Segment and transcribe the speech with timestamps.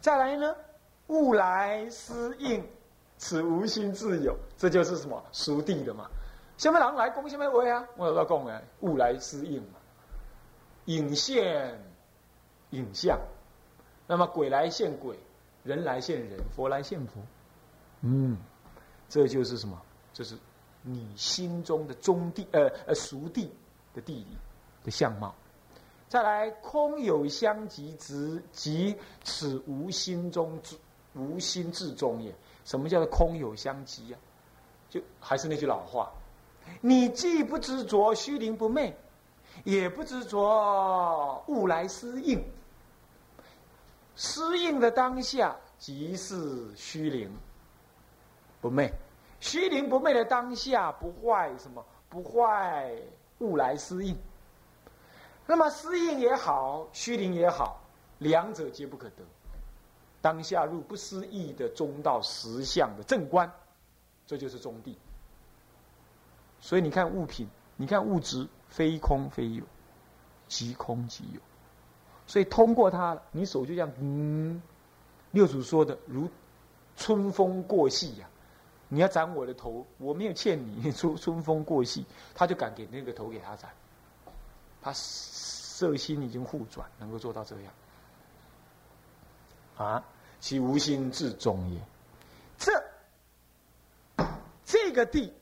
[0.00, 0.54] 再来呢，
[1.08, 2.66] 物来思应，
[3.18, 6.08] 此无心自有，这就是什么熟地的嘛。
[6.56, 7.86] 什么人来攻什么话啊？
[7.96, 9.78] 我有要讲啊，物来思应嘛，
[10.86, 11.78] 影现
[12.70, 13.18] 影像，
[14.06, 15.18] 那么鬼来现鬼，
[15.64, 17.20] 人来现人，佛来现佛。
[18.02, 18.36] 嗯，
[19.08, 19.80] 这就是什么？
[20.12, 20.36] 这是
[20.82, 23.52] 你心中的中地，呃呃，熟地
[23.94, 24.36] 的地理
[24.84, 25.34] 的相貌。
[26.10, 30.76] 再来，空有相即直，即此无心中之
[31.14, 32.34] 无心至中也。
[32.64, 34.18] 什么叫做空有相即呀？
[34.88, 36.10] 就还是那句老话，
[36.80, 38.92] 你既不执着虚灵不昧，
[39.62, 42.44] 也不执着物来思应。
[44.16, 47.30] 适应的当下即是虚灵
[48.60, 48.92] 不昧，
[49.38, 51.84] 虚灵不昧的当下不坏什么？
[52.08, 52.92] 不坏
[53.38, 54.18] 物来思应。
[55.50, 57.82] 那么思应也好，虚灵也好，
[58.18, 59.24] 两者皆不可得。
[60.20, 63.52] 当下入不思议的中道实相的正观，
[64.28, 64.96] 这就是中地。
[66.60, 69.64] 所以你看物品，你看物质，非空非有，
[70.46, 71.40] 即空即有。
[72.28, 74.62] 所以通过它，你手就像嗯，
[75.32, 76.28] 六祖说的如
[76.96, 78.28] 春风过隙呀。
[78.88, 83.68] 你要斩我的头，我没有欠你，春春风过隙，他就敢给那个头给他斩。
[84.82, 87.72] 他色心已经互转，能够做到这样
[89.76, 90.04] 啊？
[90.40, 91.80] 其无心自中也。
[92.58, 92.72] 这
[94.64, 95.32] 这个地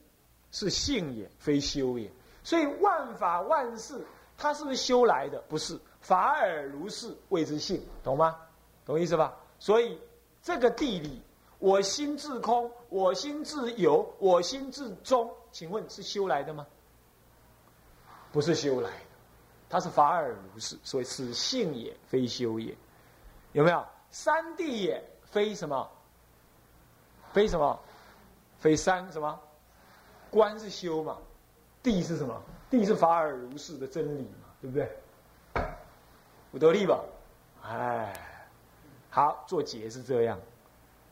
[0.50, 2.10] 是性也，非修也。
[2.42, 4.04] 所以万法万事，
[4.36, 5.38] 它是不是修来的？
[5.48, 8.36] 不是，法尔如是，谓之性，懂吗？
[8.86, 9.36] 懂意思吧？
[9.58, 10.00] 所以
[10.42, 11.20] 这个地理，
[11.58, 16.66] 我心自空，我心自有，我心自中，请问是修来的吗？
[18.32, 19.07] 不是修来的。
[19.70, 22.74] 它是法尔如是，所以是性也非修也，
[23.52, 23.84] 有没有？
[24.10, 25.86] 三谛也非什么？
[27.32, 27.78] 非什么？
[28.58, 29.38] 非三什么？
[30.30, 31.18] 观是修嘛？
[31.82, 32.42] 谛是什么？
[32.70, 34.48] 谛是法尔如是的真理嘛？
[34.62, 34.90] 对不对？
[36.50, 37.04] 不得力吧？
[37.62, 38.14] 哎，
[39.10, 40.40] 好，做结是这样，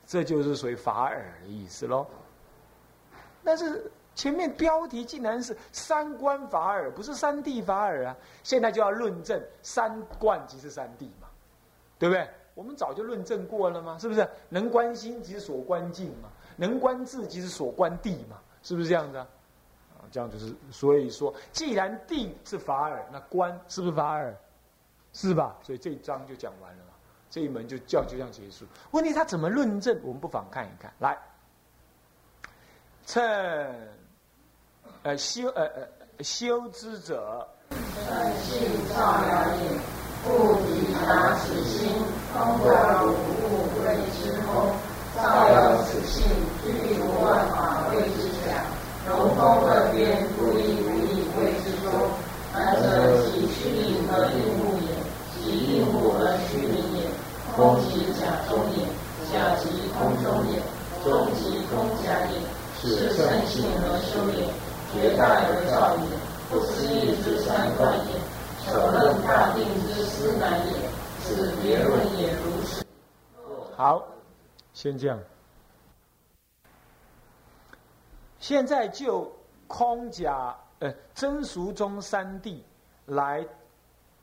[0.06, 2.06] 这就是属于法尔的意思喽。
[3.44, 3.91] 但是。
[4.16, 8.16] 前面标题竟然是三观法尔，不是三谛法尔啊！
[8.43, 11.28] 现在就要论证三观即是三谛嘛，
[11.99, 12.27] 对不对？
[12.54, 13.99] 我们早就论证过了吗？
[14.00, 14.27] 是不是？
[14.49, 19.28] 能观心即是所观境嘛，能观智即是所观谛嘛，是不是这样子啊？
[20.10, 24.34] 这样就是，所以说，既然谛是法尔，那观是不是法尔？
[25.12, 25.54] 是吧？
[25.62, 26.94] 所以这一章就讲完了嘛，
[27.28, 28.65] 这一门就叫就这样结束。
[28.93, 30.00] 问题他怎么论证？
[30.03, 31.19] 我们不妨看一看，来，
[33.04, 34.05] 趁。
[35.06, 35.86] 呃，修呃呃
[36.18, 37.78] 修之者，诚
[38.42, 39.70] 信造了也，
[40.26, 41.94] 不抵达此心，
[42.34, 42.74] 空过
[43.06, 44.74] 无物谓之空。
[45.14, 46.26] 造有此性，
[46.64, 48.66] 具无万法谓之假。
[49.06, 51.86] 融空二边，不异无异谓之中。
[52.52, 54.90] 然则其虚灵而应物也，
[55.38, 57.06] 其应物而虚灵也。
[57.54, 58.82] 空即假中也，
[59.30, 60.58] 假即空中也，
[61.04, 62.42] 中即空假也。
[62.82, 64.50] 是诚信而修也。
[65.14, 66.08] 大而造也，
[66.48, 68.18] 不思议之三观也，
[68.64, 70.72] 首论大定之思难也，
[71.20, 72.84] 此别论也如此。
[73.76, 74.02] 好，
[74.72, 75.18] 先这样。
[78.38, 79.30] 现在就
[79.66, 82.60] 空假呃真俗中三谛
[83.04, 83.46] 来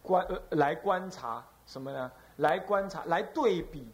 [0.01, 2.11] 观呃来观察什么呢？
[2.37, 3.87] 来观察来对比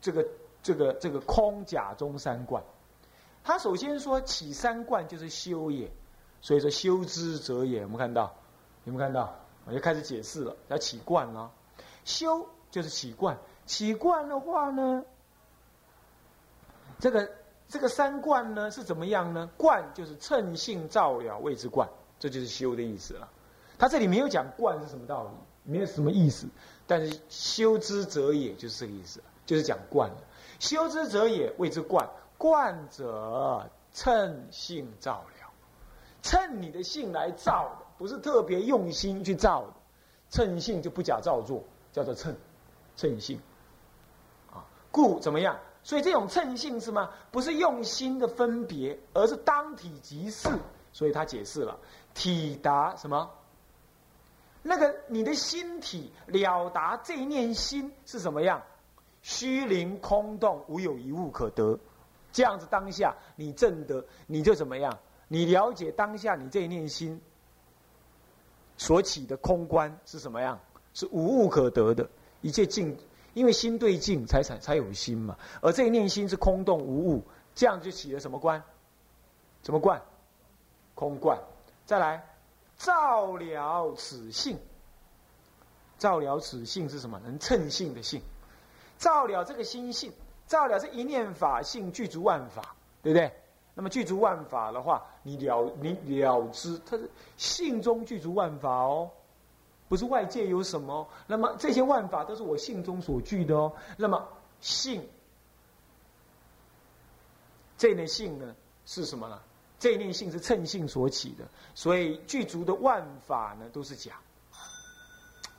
[0.00, 0.26] 这个
[0.62, 2.62] 这个这个空假中三观。
[3.42, 5.90] 他首先说起三观就是修也。
[6.42, 8.34] 所以说修之者也，我们看到，
[8.84, 9.34] 有没有看到？
[9.66, 11.50] 我就开始解释了，要起观了。
[12.04, 15.04] 修就是起观，起观的话呢，
[16.98, 17.30] 这个
[17.68, 19.48] 这个三观呢是怎么样呢？
[19.58, 23.28] 观就是称性照了谓之观，这就是修的意思了。
[23.78, 25.30] 他这里没有讲观是什么道理，
[25.70, 26.48] 没有什么意思。
[26.86, 30.16] 但是修之者也就是这个意思，就是讲观了。
[30.58, 32.08] 修之者也谓之观，
[32.38, 35.39] 观者称性照了。
[36.22, 39.72] 趁你的性来造的，不是特别用心去造的，
[40.30, 42.36] 趁性就不假造作，叫做趁，
[42.96, 43.40] 趁性，
[44.52, 45.58] 啊，故怎么样？
[45.82, 47.10] 所以这种趁性是吗？
[47.30, 50.48] 不是用心的分别，而是当体即事。
[50.92, 51.78] 所以他解释了，
[52.14, 53.30] 体达什么？
[54.62, 58.62] 那个你的心体了达这一念心是什么样？
[59.22, 61.78] 虚灵空洞，无有一物可得。
[62.32, 64.98] 这样子当下你证得，你就怎么样？
[65.32, 67.20] 你了解当下你这一念心
[68.76, 70.58] 所起的空观是什么样？
[70.92, 72.10] 是无物可得的，
[72.40, 72.98] 一切境，
[73.32, 77.22] 因为心对境才才才有心嘛，而这一念心是空洞无物，
[77.54, 78.60] 这样就起了什么观？
[79.62, 80.02] 什么观？
[80.96, 81.38] 空观。
[81.86, 82.26] 再来，
[82.76, 84.58] 照了此性。
[85.96, 87.20] 照了此性是什么？
[87.20, 88.20] 能称性的性。
[88.98, 90.12] 照了这个心性，
[90.48, 93.32] 照了这一念法性具足万法，对不对？
[93.74, 99.10] 那么具足万法的话，你了你了知，它是性中具足万法哦。
[99.88, 103.72] 不是外界有什么，那么这些万法都是我性中所具的哦。
[103.96, 104.28] 那么
[104.60, 105.04] 性，
[107.76, 108.54] 这念性呢
[108.86, 109.40] 是什么呢？
[109.80, 114.20] 这念性是称性所起的，所以具足的万法呢都是假，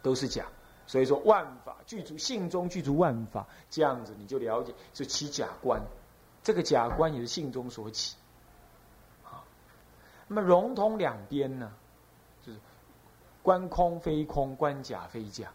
[0.02, 0.46] 都是假。
[0.88, 5.82] 所以说万法具足性中具足万法，这样子你就了解是起假观，
[6.44, 8.16] 这个假观也是性中所起。
[9.24, 9.44] 啊，
[10.28, 11.72] 那么融通两边呢？
[12.42, 12.60] 就是
[13.44, 15.52] 观空非空，观假非假，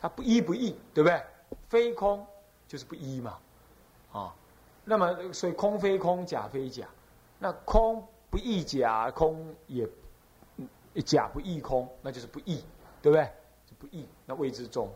[0.00, 1.22] 它不一不异，对不对？
[1.68, 2.26] 非空
[2.66, 3.38] 就是不一嘛，
[4.12, 4.34] 啊，
[4.84, 6.86] 那么所以空非空，假非假，
[7.38, 9.88] 那空不异假，空也
[11.02, 12.64] 假不异空，那就是不异，
[13.00, 13.30] 对不对？
[13.78, 14.88] 不异，那谓之中。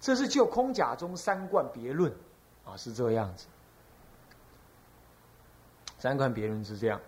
[0.00, 2.12] 这是就空假中三观别论，
[2.64, 3.46] 啊，是这个样子。
[6.00, 7.00] 三观别人是这样，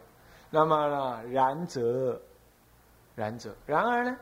[0.50, 2.20] 那么呢，然则。
[3.14, 4.16] 然则，然而呢？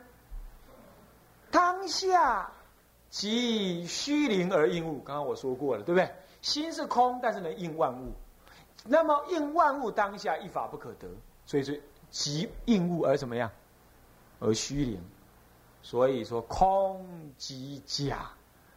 [1.52, 2.50] 当下
[3.08, 5.00] 即虚灵而应物。
[5.02, 6.12] 刚刚我说过了，对不对？
[6.42, 8.12] 心是空，但是能应万物。
[8.84, 11.06] 那么应万物当下一法不可得，
[11.46, 11.72] 所以说
[12.10, 13.48] 即应物而怎么样？
[14.40, 15.00] 而虚灵。
[15.82, 18.28] 所以说空即假，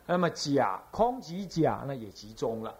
[0.06, 2.76] 那么假空即假，那也即中了。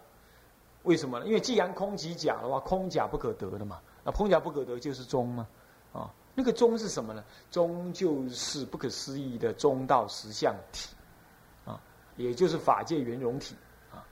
[0.84, 1.26] 为什么呢？
[1.26, 3.80] 因为既然空即假的话，空假不可得的嘛。
[4.04, 5.46] 那空假不可得就是中嘛，
[5.92, 6.10] 啊。
[6.34, 7.24] 那个中是什么呢？
[7.50, 10.94] 中就是不可思议的中道实相体，
[11.64, 11.80] 啊，
[12.16, 13.54] 也就是法界圆融体，
[13.92, 14.04] 啊。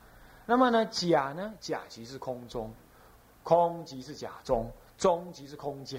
[0.46, 1.52] 那么呢，假呢？
[1.60, 2.72] 假即是空中，
[3.42, 5.98] 空即是假中，中即是空假，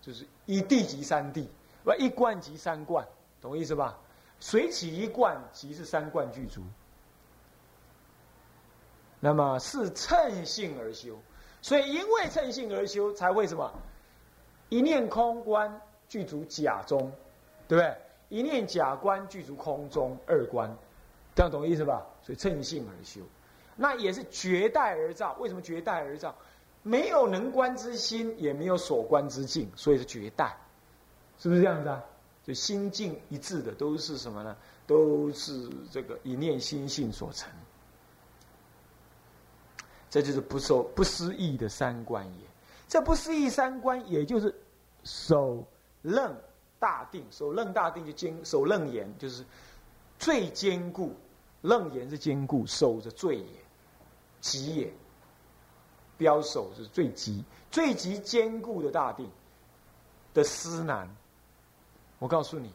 [0.00, 1.48] 就是一地即三地，
[1.82, 3.06] 不一观即三观，
[3.40, 3.98] 懂我意思吧？
[4.38, 6.62] 水起一贯即是三观具足。
[9.26, 11.18] 那么是乘性而修，
[11.60, 13.72] 所以因为乘性而修，才会什么？
[14.68, 17.10] 一念空观具足假中，
[17.66, 17.96] 对不对？
[18.28, 20.72] 一念假观具足空中二观，
[21.34, 22.06] 这样懂意思吧？
[22.22, 23.20] 所以乘性而修，
[23.74, 25.36] 那也是绝代而造。
[25.40, 26.32] 为什么绝代而造？
[26.84, 30.56] 没有能观之心，也没有所观之境，所以是绝代，
[31.36, 32.00] 是不是这样子啊？
[32.44, 34.56] 所以心境一致的都是什么呢？
[34.86, 37.50] 都是这个一念心性所成。
[40.16, 42.46] 这就是不受不思议的三观也。
[42.88, 44.54] 这不思议三观，也就是
[45.04, 45.62] 守
[46.00, 46.34] 楞
[46.78, 47.22] 大定。
[47.30, 49.44] 守楞大定就坚守楞严，就是
[50.18, 51.14] 最坚固。
[51.60, 53.46] 楞严是坚固，守着最也，
[54.40, 54.90] 极也。
[56.16, 59.30] 标守是最极、最极坚固的大定
[60.32, 61.06] 的思难。
[62.18, 62.72] 我告诉你，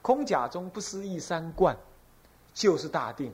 [0.00, 1.76] 空假中不思议三观，
[2.52, 3.32] 就是大定。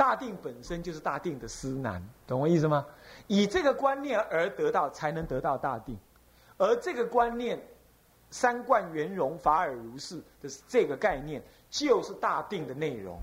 [0.00, 2.86] 大定本身就是大定的思难，懂我意思吗？
[3.26, 5.94] 以这个观念而得到，才能得到大定。
[6.56, 7.60] 而这个观念，
[8.30, 13.20] 三观圆融、法尔如是的这个概念，就是大定的内容，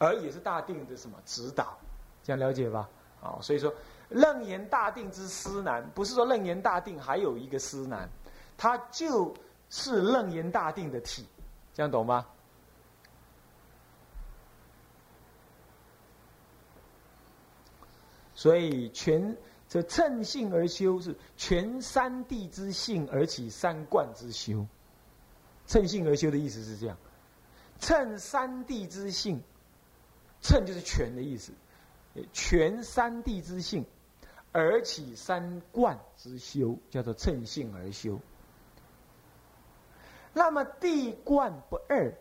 [0.00, 1.78] 而也是大定的什么指导？
[2.24, 2.88] 这样了解吧？
[3.22, 3.72] 啊，所以说
[4.08, 8.08] 楞严大定之思难，不是说楞严大定还有一个思难，
[8.58, 9.32] 它就
[9.70, 11.24] 是楞严大定的体，
[11.72, 12.26] 这样懂吗？
[18.36, 19.36] 所以全
[19.68, 24.64] 这乘性而修，是全三地之性而起三观之修。
[25.66, 26.96] 乘性而修的意思是这样：
[27.80, 29.42] 乘三地之性，
[30.40, 31.52] 乘就是全的意思，
[32.32, 33.84] 全三地之性
[34.52, 38.20] 而起三观之修，叫做乘性而修。
[40.32, 42.14] 那么地观不二，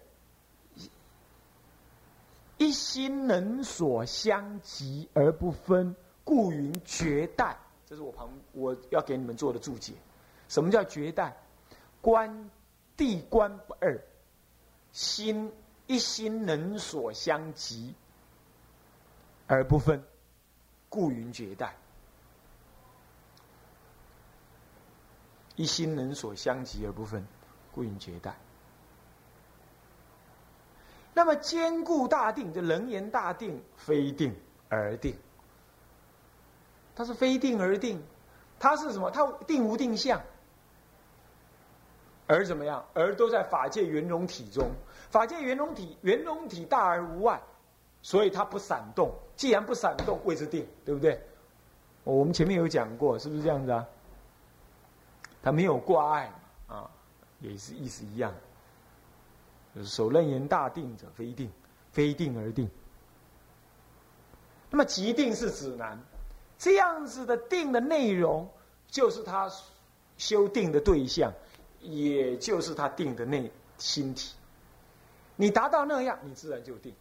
[2.57, 5.95] 一心能所相及而不分。
[6.25, 7.55] 故云绝代，
[7.85, 9.93] 这是我旁我要给你们做的注解。
[10.49, 11.37] 什么叫绝代？
[12.01, 12.49] 观
[12.97, 13.97] 地观不二，
[14.91, 15.53] 心
[15.87, 17.95] 一心能所相及
[19.47, 20.03] 而不分，
[20.89, 21.75] 故云绝代。
[25.55, 27.25] 一心能所相及而不分，
[27.71, 28.35] 故云绝代。
[31.13, 34.35] 那么坚固大定，这人言大定，非定
[34.67, 35.15] 而定。
[36.95, 38.01] 它是非定而定，
[38.59, 39.11] 它是什么？
[39.11, 40.21] 它定无定相，
[42.27, 42.85] 而怎么样？
[42.93, 44.71] 而都在法界圆融体中。
[45.09, 47.41] 法界圆融体，圆融体大而无外，
[48.01, 49.13] 所以它不闪动。
[49.35, 51.21] 既然不闪动，谓之定，对不对？
[52.03, 53.85] 我们前面有讲过，是不是这样子啊？
[55.43, 56.31] 它没有挂碍
[56.67, 56.89] 啊，
[57.39, 58.33] 也是意思一样。
[59.75, 61.51] 就是首楞言大定者，非定，
[61.91, 62.69] 非定而定。
[64.69, 65.99] 那么即定是指南，
[66.57, 68.49] 这样子的定的内容，
[68.87, 69.51] 就是他
[70.17, 71.31] 修定的对象，
[71.81, 74.33] 也就是他定的内心体。
[75.35, 76.93] 你达到那样，你自然就定；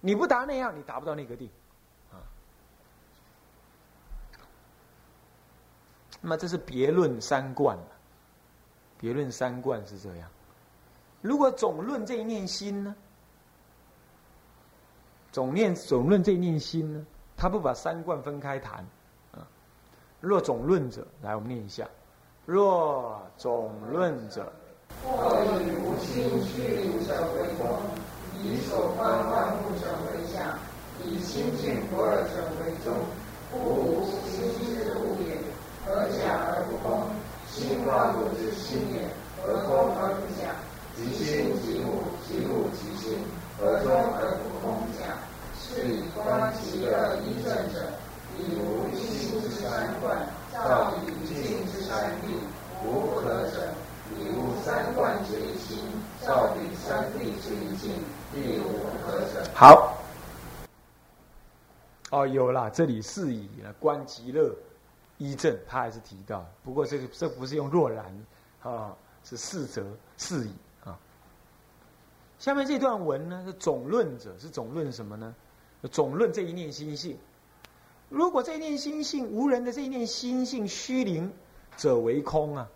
[0.00, 1.48] 你不达那样，你达不到那个定。
[2.12, 2.20] 啊，
[6.20, 7.78] 那么这是别论三观
[8.98, 10.28] 别论三观是这样。
[11.22, 12.94] 如果总论这一念心呢？
[15.32, 17.06] 总念总论这一念心呢？
[17.36, 18.84] 他不把三观分开谈
[19.32, 19.46] 啊。
[20.20, 21.86] 若总论者，来我们念一下：
[22.46, 24.52] 若总论者。
[25.02, 27.66] 或以无心虚灵者为宗，
[28.42, 30.56] 以所观万物者为相，
[31.02, 32.94] 以心境不二者为宗。
[33.50, 35.36] 故无心之物也，
[35.88, 37.10] 而假而不空；
[37.48, 39.08] 心万物之心也，
[39.44, 40.54] 而空而不假。
[40.94, 43.18] 即心即物，即物即心，
[43.60, 45.18] 而中而不空假。
[45.58, 47.82] 是以观其二一正者，
[48.38, 52.38] 以无心之三观，照以境之三谛，
[52.86, 53.74] 无不可者。
[54.20, 55.78] 以无三观之一心，
[56.20, 57.90] 照彼三谛之一境，
[58.34, 59.42] 亦无不可者。
[59.64, 59.96] 好，
[62.10, 63.48] 哦，有了，这里是以
[63.80, 64.54] 观极乐
[65.16, 68.26] 一正，他还是提到，不过这个这不是用若然
[68.62, 68.94] 啊，
[69.24, 69.82] 是四则
[70.18, 70.52] 是以
[70.84, 70.98] 啊。
[72.38, 75.34] 下面这段文呢，是总论者，是总论什么呢？
[75.90, 77.16] 总论这一念心性。
[78.10, 81.32] 如果这一念心性无人的这一念心性虚灵
[81.78, 82.68] 者为空啊。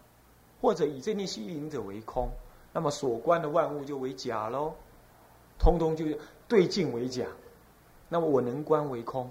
[0.62, 2.30] 或者以这念虚灵者为空，
[2.73, 4.73] 那么所观的万物就为假喽，
[5.59, 6.07] 通通就
[6.49, 7.26] 对镜为假，
[8.09, 9.31] 那么我能观为空，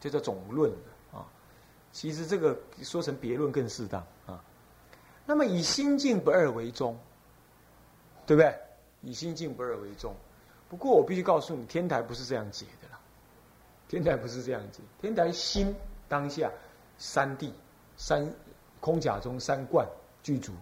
[0.00, 0.72] 就叫总论
[1.12, 1.26] 啊。
[1.92, 4.42] 其实这个说成别论更适当啊。
[5.26, 6.96] 那么以心境不二为宗，
[8.24, 8.54] 对不对？
[9.02, 10.14] 以心境不二为宗。
[10.70, 13.00] 不过我必须告诉你，天台不是这样解的啦。
[13.88, 15.74] 天台不是这样解，天台心
[16.08, 16.50] 当下
[16.96, 17.50] 三谛
[17.96, 18.32] 三。
[18.80, 19.84] 空假中三观
[20.22, 20.52] 具足，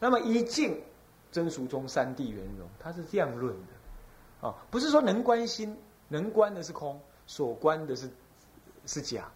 [0.00, 0.82] 那么一境
[1.30, 3.72] 真俗中三谛圆融，它是这样论的，
[4.40, 5.76] 啊，不是说能观心，
[6.08, 8.10] 能观的是空，所观的是
[8.86, 9.28] 是假，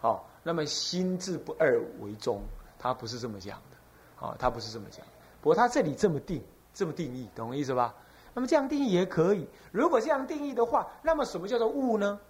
[0.00, 2.40] 好，那么心智不二为宗，
[2.78, 5.04] 他不是这么讲的，啊，他不是这么讲，
[5.40, 6.42] 不过他这里这么定，
[6.72, 7.94] 这么定义，懂我意思吧？
[8.34, 12.20] 那么这样定义也可以，如果这样定义的话，那么什么叫做物呢？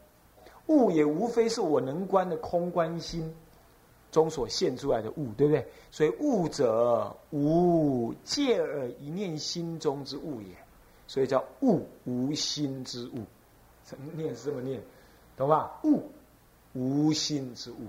[0.66, 3.34] 物也无非是我能观的空观心。
[4.10, 5.64] 中所现出来的物，对不对？
[5.92, 10.48] 所以物者无借而一念心中之物也，
[11.10, 13.24] 所以叫物无心之物。
[14.14, 14.80] 念是这么念，
[15.36, 15.80] 懂吧？
[15.82, 16.08] 物
[16.72, 17.88] 无心之物，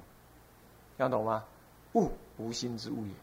[0.97, 1.45] 这样懂吗？
[1.93, 3.13] 物无心之物也。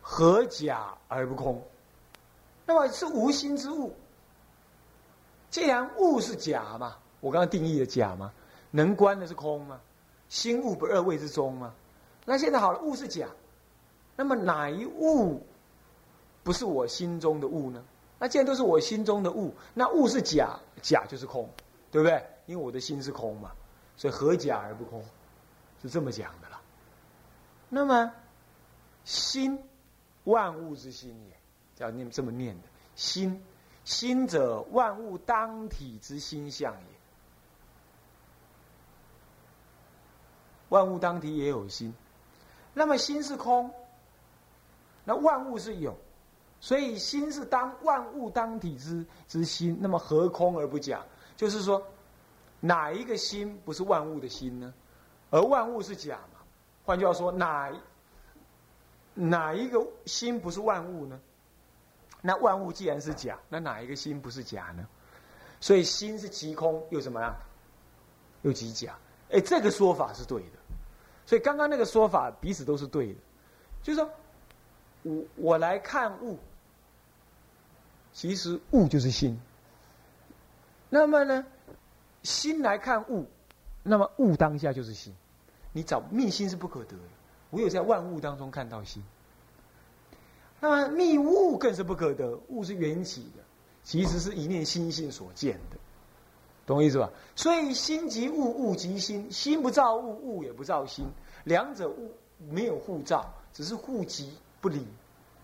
[0.00, 1.62] 合假而不空。
[2.64, 3.94] 那么是无心之物。
[5.50, 8.32] 既然物是假嘛，我刚刚定义的假嘛，
[8.70, 9.78] 能观的是空嘛，
[10.28, 11.74] 心物不二位之中吗。
[12.24, 13.28] 那现在好了，物是假，
[14.16, 15.46] 那么哪一物
[16.42, 17.84] 不是我心中的物呢？
[18.18, 21.48] 那既然都是我心中的物，那物是假，假就是空，
[21.90, 22.24] 对不对？
[22.46, 23.52] 因为我的心是空嘛，
[23.96, 25.04] 所以合假而不空，
[25.82, 26.60] 是这么讲的了。
[27.68, 28.12] 那么
[29.04, 29.58] 心，
[30.24, 31.34] 万物之心也。
[31.78, 33.44] 要念这么念的，心，
[33.84, 36.88] 心者万物当体之心相也。
[40.74, 41.94] 万物当体也有心，
[42.72, 43.70] 那么心是空，
[45.04, 45.96] 那万物是有，
[46.58, 49.78] 所以心是当万物当体之之心。
[49.80, 51.00] 那么何空而不假？
[51.36, 51.80] 就是说，
[52.58, 54.74] 哪一个心不是万物的心呢？
[55.30, 56.40] 而万物是假嘛？
[56.84, 57.72] 换句话说，哪
[59.14, 61.20] 哪一个心不是万物呢？
[62.20, 64.84] 那万物既然是假，那哪一个心不是假呢？
[65.60, 67.32] 所以心是极空又怎么样？
[68.42, 68.98] 又极假？
[69.30, 70.63] 哎，这个说法是对的。
[71.26, 73.18] 所以刚刚那个说法彼此都是对的。
[73.82, 74.10] 就是说，
[75.02, 76.38] 我我来看物，
[78.12, 79.38] 其实物就是心。
[80.88, 81.44] 那么呢，
[82.22, 83.26] 心来看物，
[83.82, 85.14] 那么物当下就是心。
[85.72, 87.02] 你找密心是不可得的，
[87.50, 89.02] 唯有在万物当中看到心。
[90.60, 93.42] 那么密物更是不可得，物是缘起的，
[93.82, 95.76] 其实是一念心性所见的，
[96.66, 97.10] 懂我意思吧？
[97.36, 101.06] 所以心即物，物即心，心不造物，物也不造心，
[101.44, 104.86] 两者物没有互照，只是户籍不离，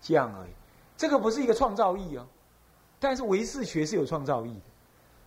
[0.01, 0.49] 这样而已。
[0.97, 2.25] 这个不是一个创造意哦，
[2.99, 4.61] 但是唯识学是有创造意的，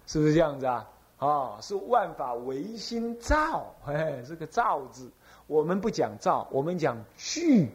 [0.07, 0.89] 是不是这样子啊？
[1.19, 5.09] 啊，是万法唯心造，嘿嘿，这个造字，
[5.47, 7.71] 我们不讲造，我们讲具，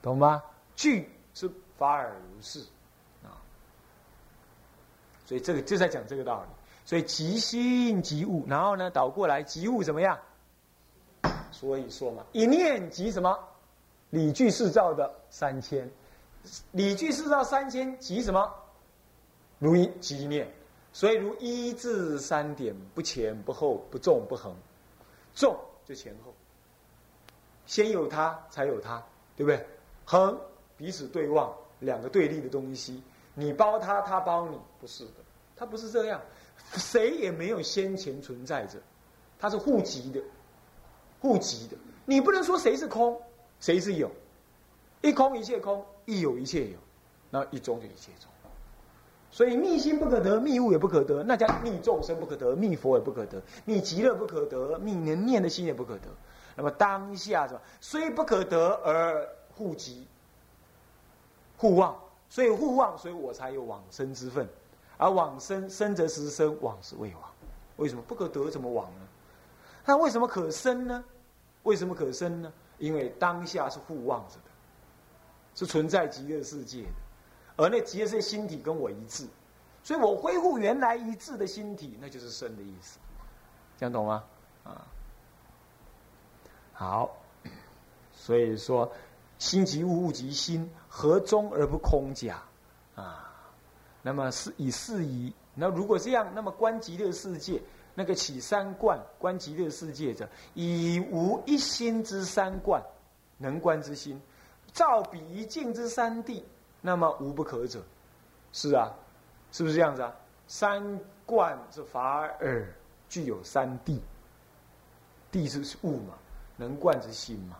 [0.00, 0.40] 懂吗？
[0.76, 2.60] 具是法尔如是
[3.24, 3.34] 啊，
[5.26, 6.48] 所以这个就在讲这个道理。
[6.84, 10.18] 所以即心即物，然后呢倒过来即物怎么样？
[11.50, 13.38] 所以说嘛，一念即什么？
[14.10, 15.90] 理具四照的三千，
[16.72, 18.52] 理具四照三千即什么？
[19.58, 20.50] 如一即念。
[20.94, 24.54] 所以如一至三点不前不后不重不横，
[25.34, 26.34] 重就前后，
[27.64, 29.02] 先有它才有它，
[29.34, 29.66] 对不对？
[30.04, 30.38] 横
[30.76, 33.02] 彼此对望，两个对立的东西，
[33.34, 35.12] 你包他，他包你，不是的，
[35.56, 36.20] 他不是这样。
[36.74, 38.78] 谁也没有先前存在着，
[39.38, 40.20] 它是互集的，
[41.20, 41.76] 互集的。
[42.04, 43.20] 你不能说谁是空，
[43.60, 44.10] 谁是有，
[45.00, 46.78] 一空一切空，一有一切有，
[47.30, 48.28] 那一中就一切中。
[49.34, 56.08] 所以密心不可得，密物也不可得，那叫密众生不可得，密佛也不可得，密极乐不可得，密能念的心也不可得。
[56.54, 57.62] 那么当下是吧？
[57.80, 60.06] 虽不可得而互集、
[61.56, 64.46] 互望，所以互望，所以我才有往生之分。
[65.02, 67.30] 而往生生则实生，往是未往。
[67.76, 68.48] 为什么不可得？
[68.48, 69.08] 怎么往呢？
[69.84, 71.04] 那为什么可生呢？
[71.64, 72.52] 为什么可生呢？
[72.78, 74.50] 因为当下是互望着的，
[75.56, 76.88] 是存在极乐世界的，
[77.56, 79.26] 而那极乐世界心体跟我一致，
[79.82, 83.00] 所以我恢复原来一致的心体，那就是生的意思。
[83.78, 84.22] 这样懂吗？
[84.62, 84.86] 啊，
[86.72, 87.16] 好，
[88.12, 88.92] 所以说
[89.38, 92.40] 心即物，物即心，合中而不空假
[92.94, 93.30] 啊。
[94.02, 97.62] 那么是以四仪，那如果这样，那么观极乐世界
[97.94, 102.82] 那个起三观，观极乐世界者，以无一心之三观，
[103.38, 104.20] 能观之心，
[104.72, 106.42] 照比一境之三谛，
[106.80, 107.80] 那么无不可者。
[108.52, 108.92] 是啊，
[109.52, 110.12] 是不是这样子啊？
[110.48, 112.74] 三观是法尔
[113.08, 114.00] 具有三谛，
[115.30, 116.14] 谛是物嘛，
[116.56, 117.56] 能观之心嘛。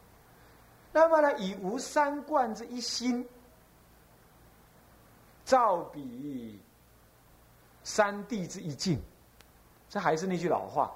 [0.93, 3.25] 那么呢，以无三观之一心。
[5.45, 6.61] 照比
[7.85, 9.01] 三地之一境，
[9.89, 10.93] 这还是那句老话。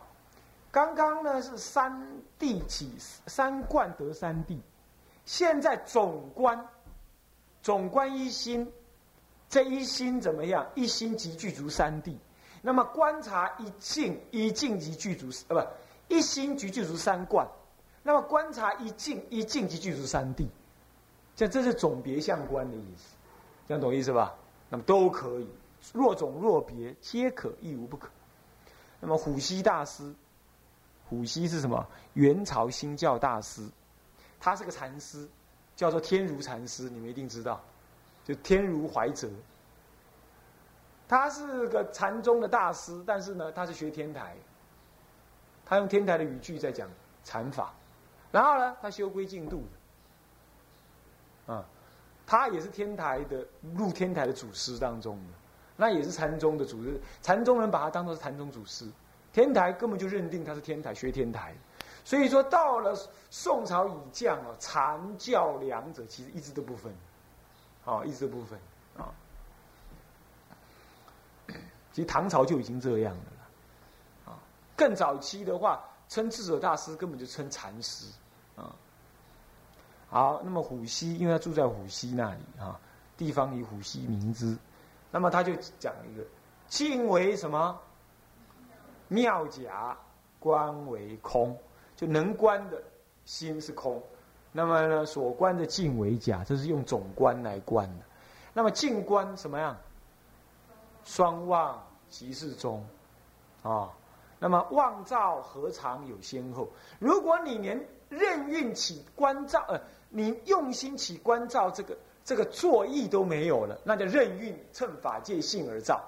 [0.71, 2.07] 刚刚呢是三
[2.39, 2.93] 地起
[3.27, 4.61] 三观得三地，
[5.25, 6.69] 现在总观
[7.63, 8.71] 总观一心，
[9.49, 10.67] 这一心怎么样？
[10.75, 12.19] 一心即具足三地。
[12.63, 15.65] 那么观察一境，一境即具足呃
[16.09, 17.47] 不一心即具足三观。
[18.03, 20.47] 那么观察一境，一境即具足三地。
[21.35, 23.16] 这这是总别相观的意思。
[23.67, 24.35] 这样懂意思吧？
[24.69, 25.49] 那么都可以，
[25.93, 28.09] 若种若别，皆可，亦无不可。
[29.01, 30.15] 那么虎溪大师，
[31.09, 31.87] 虎溪是什么？
[32.15, 33.69] 元朝新教大师，
[34.41, 35.29] 他是个禅师，
[35.77, 37.61] 叫做天如禅师，你们一定知道，
[38.25, 39.29] 就天如怀哲。
[41.09, 44.37] 他是个禅宗的大师，但是呢，他是学天台，
[45.65, 46.89] 他用天台的语句在讲
[47.23, 47.75] 禅法，
[48.33, 49.65] 然后呢，他修归净度
[51.47, 51.65] 的，啊。
[52.27, 55.35] 他也是天台的入天台的祖师当中的，
[55.77, 57.01] 那也是禅宗的祖师。
[57.23, 58.91] 禅宗人把他当做是禅宗祖师，
[59.33, 61.55] 天台根本就认定他是天台学天台。
[62.05, 62.97] 所以说到了
[63.31, 66.93] 宋朝以降啊，禅教两者其实一直都不分，
[67.85, 68.59] 啊，一直都不分
[68.97, 69.11] 啊。
[71.93, 74.39] 其实唐朝就已经这样了，啊，
[74.77, 78.07] 更早期的话，称智者大师根本就称禅师，
[80.09, 82.79] 好，那么虎溪，因为他住在虎溪那里啊，
[83.17, 84.57] 地方以虎溪名之。
[85.11, 86.25] 那么他就讲一个，
[86.69, 87.79] 静为什么？
[89.09, 89.97] 妙假，
[90.39, 91.57] 观为空，
[91.97, 92.83] 就能观的
[93.25, 94.03] 心是空。
[94.53, 98.05] 那么呢，所观的静为假，这是用总观来观的。
[98.53, 99.77] 那么静观什么样？
[101.05, 102.85] 双望即是中，
[103.63, 103.93] 啊，
[104.39, 106.69] 那么望照何尝有先后？
[106.99, 109.81] 如果你连任运起观照，呃。
[110.09, 116.01] 你用心起观照，这个这个作意都没有了，那叫任运乘法界性而造，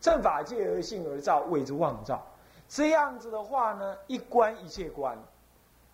[0.00, 2.26] 乘法界而性而造谓之妄造。
[2.68, 5.16] 这样子的话呢，一观一切观，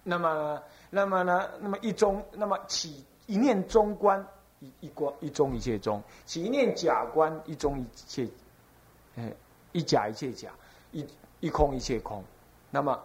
[0.03, 4.27] 那么那么呢，那么一中，那么起一念中观，
[4.59, 8.27] 一一观一中一切中，起一念假观，一中一切，
[9.17, 9.31] 哎，
[9.73, 10.51] 一假一切假，
[10.91, 11.07] 一
[11.39, 12.25] 一空一切空，
[12.71, 12.99] 那么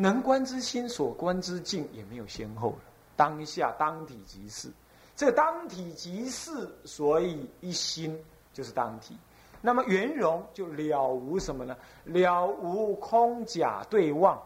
[0.00, 2.78] 能观之心所观之境也没有先后了。
[3.16, 4.70] 当下当体即是，
[5.14, 8.18] 这个当体即是，所以一心
[8.50, 9.14] 就是当体。
[9.60, 11.76] 那么圆融就了无什么呢？
[12.04, 14.42] 了无空假对望，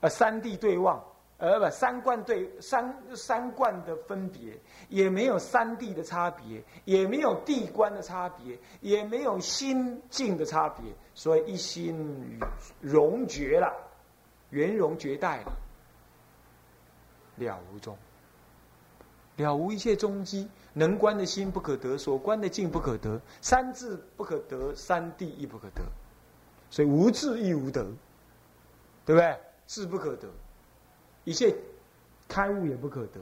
[0.00, 1.00] 呃，三地对望，
[1.38, 12.40] 呃不，三观对三三观的分别，也没有三地的差别，也没有地观的差别，也没有心境的差别，所以一心
[12.80, 13.72] 融绝了，
[14.52, 15.52] 圆融绝代了，
[17.36, 17.96] 了无踪，
[19.36, 20.48] 了无一切踪迹。
[20.74, 25.82] 能观的心不可得，所观的境不可得，三智不可得，三谛亦不可得，
[26.70, 27.82] 所以无智亦无得，
[29.04, 29.38] 对不对？
[29.66, 30.28] 智不可得。
[31.24, 31.54] 一切
[32.26, 33.20] 开悟也不可得。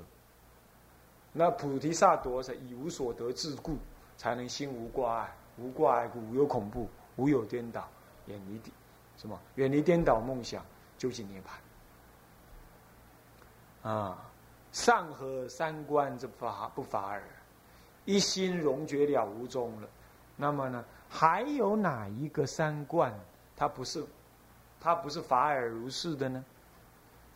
[1.32, 3.76] 那菩提萨埵是以无所得自故，
[4.16, 5.36] 才能心无挂碍。
[5.58, 7.88] 无挂碍故，无有恐怖，无有颠倒，
[8.26, 8.60] 远离
[9.16, 9.38] 什么？
[9.56, 10.64] 远离颠倒梦想，
[11.00, 11.40] 究竟涅
[13.82, 13.88] 槃。
[13.88, 14.30] 啊，
[14.70, 17.22] 上合三观之法不法尔，
[18.04, 19.88] 一心融绝了无踪了。
[20.36, 23.18] 那么呢，还有哪一个三观，
[23.56, 24.04] 它不是，
[24.78, 26.44] 它不是法尔如是的呢？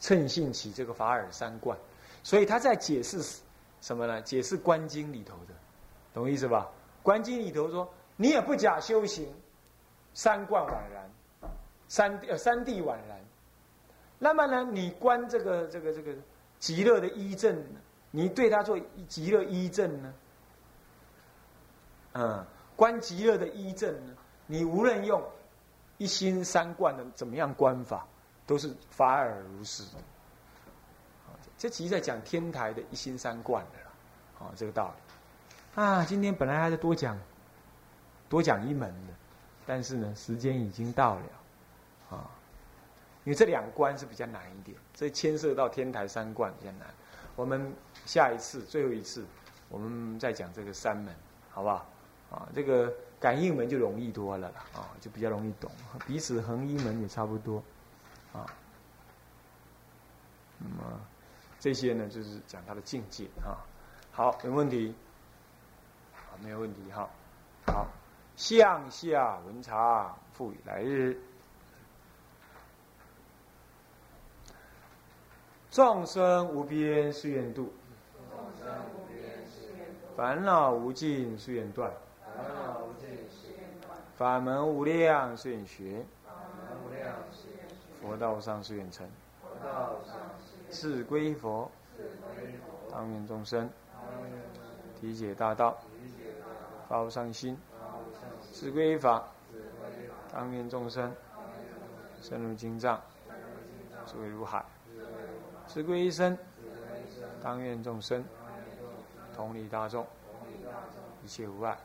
[0.00, 1.78] 称性起这个法尔三观，
[2.22, 3.40] 所以他在解释
[3.80, 4.20] 什么呢？
[4.20, 5.54] 解释《观经》里头的，
[6.12, 6.68] 懂意思吧？
[7.02, 9.34] 《观经》里头说，你也不假修行，
[10.12, 11.10] 三观宛然，
[11.88, 13.18] 三呃三谛宛然。
[14.24, 16.10] 那么呢，你观这个这个这个
[16.58, 17.62] 极乐的依正，
[18.10, 20.14] 你对他做极乐依正呢？
[22.14, 24.14] 嗯，观极乐的依正呢？
[24.46, 25.22] 你无论用
[25.98, 28.06] 一心三观的怎么样观法？
[28.46, 29.84] 都是法尔如是，
[31.58, 33.90] 这其实在讲天台的一心三观的啦，
[34.38, 36.02] 啊，这个道理啊。
[36.06, 37.18] 今天本来还在多讲，
[38.30, 39.12] 多讲一门的，
[39.66, 41.22] 但是呢，时间已经到了，
[43.24, 46.86] 因为这两关是比较难一点，这牵涉到天台三观比较难。
[47.36, 47.72] 我们
[48.04, 49.24] 下一次最后一次，
[49.68, 51.14] 我们再讲这个三门，
[51.50, 51.86] 好不好？
[52.30, 55.70] 啊，这个感应门就容易多了啦，啊，就比较容易懂，
[56.06, 57.62] 彼此横一门也差不多。
[58.32, 58.44] 啊，
[60.58, 61.00] 那么
[61.58, 63.56] 这些呢，就是讲他的境界啊。
[64.12, 64.94] 好，没问题？
[66.14, 67.08] 啊，没有问题哈。
[67.66, 67.86] 好，
[68.36, 71.18] 向下文长复以来日。
[75.74, 77.72] 众生无边誓愿度，
[80.16, 81.92] 烦恼无尽誓愿断，
[84.16, 86.04] 法门无量誓愿学。
[88.00, 89.04] 佛道上誓愿成，
[90.70, 91.68] 是归佛，
[92.88, 93.68] 当愿众生。
[95.00, 95.76] 体解大道，
[96.88, 97.58] 发无上心，
[98.52, 99.24] 是归法，
[100.32, 101.12] 当愿众生。
[102.22, 103.02] 深入经藏，
[104.06, 104.64] 智慧如海，
[105.74, 106.38] 是归一生，
[107.42, 108.24] 当愿众生
[109.34, 110.06] 同理大众，
[111.24, 111.76] 一切无碍，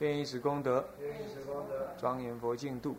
[0.00, 0.84] 愿以此功德，
[1.96, 2.94] 庄严佛净土。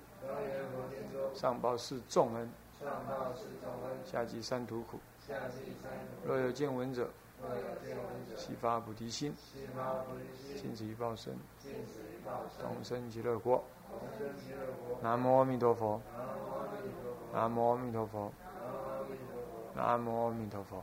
[1.35, 2.49] 上报是众恩，
[4.03, 4.99] 下济三途苦。
[6.25, 7.07] 若有见闻者，
[8.35, 9.35] 悉发菩提心，
[10.59, 11.37] 尽此一报身，
[12.59, 13.63] 同生极乐国。
[15.03, 16.01] 南无阿弥陀佛。
[17.31, 18.33] 南无阿弥陀佛。
[19.75, 20.81] 南无阿弥陀佛。